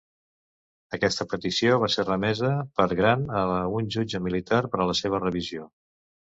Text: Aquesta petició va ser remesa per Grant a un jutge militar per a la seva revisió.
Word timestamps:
Aquesta 0.97 1.27
petició 1.33 1.75
va 1.83 1.89
ser 1.97 2.07
remesa 2.07 2.51
per 2.81 2.89
Grant 3.03 3.29
a 3.45 3.45
un 3.83 3.95
jutge 3.99 4.25
militar 4.31 4.65
per 4.73 4.83
a 4.83 4.91
la 4.93 4.99
seva 5.05 5.25
revisió. 5.29 5.73